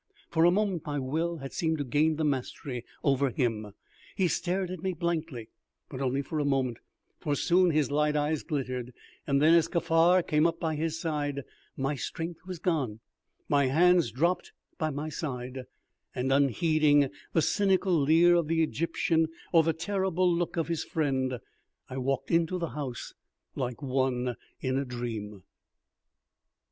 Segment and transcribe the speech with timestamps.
[0.31, 3.71] For a moment my will had seemed to gain the mastery over him.
[4.15, 5.49] He stared at me blankly,
[5.89, 6.79] but only for a moment,
[7.19, 8.95] for soon his light eyes glittered;
[9.27, 11.43] and then, as Kaffar came up by his side,
[11.77, 12.99] my strength was gone,
[13.47, 15.65] my hands dropped by my side,
[16.15, 21.37] and unheeding the cynical leer of the Egyptian, or the terrible look of his friend,
[21.91, 23.13] I walked into the house
[23.53, 25.43] like one in a dream.